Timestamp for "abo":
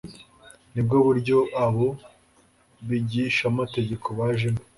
1.63-1.87